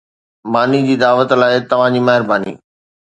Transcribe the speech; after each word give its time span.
ماني 0.51 0.79
جي 0.87 0.95
دعوت 1.03 1.29
لاءِ 1.41 1.53
توهان 1.69 1.93
جي 1.93 2.01
مهرباني 2.07 2.53